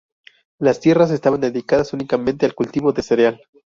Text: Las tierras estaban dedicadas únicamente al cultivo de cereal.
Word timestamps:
Las 0.57 0.79
tierras 0.79 1.11
estaban 1.11 1.41
dedicadas 1.41 1.93
únicamente 1.93 2.47
al 2.47 2.55
cultivo 2.55 2.91
de 2.91 3.03
cereal. 3.03 3.39